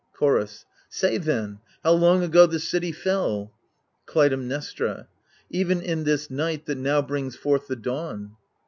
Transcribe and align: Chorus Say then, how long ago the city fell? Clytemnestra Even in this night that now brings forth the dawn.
Chorus 0.13 0.65
Say 0.89 1.19
then, 1.19 1.59
how 1.83 1.91
long 1.91 2.23
ago 2.23 2.47
the 2.47 2.57
city 2.59 2.91
fell? 2.91 3.53
Clytemnestra 4.07 5.07
Even 5.51 5.79
in 5.79 6.05
this 6.05 6.31
night 6.31 6.65
that 6.65 6.79
now 6.79 7.03
brings 7.03 7.35
forth 7.35 7.67
the 7.67 7.75
dawn. 7.75 8.35